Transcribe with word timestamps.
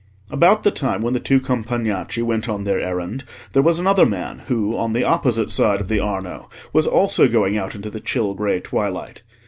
About 0.31 0.63
the 0.63 0.71
time 0.71 1.03
when 1.03 1.13
the 1.13 1.19
two 1.19 1.39
Compagnacci 1.39 2.23
went 2.23 2.49
on 2.49 2.63
their 2.63 2.79
errand, 2.79 3.23
there 3.53 3.61
was 3.61 3.77
another 3.77 4.03
man 4.03 4.39
who, 4.47 4.75
on 4.75 4.93
the 4.93 5.03
opposite 5.03 5.51
side 5.51 5.79
of 5.79 5.89
the 5.89 5.99
Arno, 5.99 6.49
was 6.73 6.87
also 6.87 7.27
going 7.27 7.55
out 7.55 7.75
into 7.75 7.91
the 7.91 7.99
chill 7.99 8.33
grey 8.33 8.59
twilight. 8.61 9.21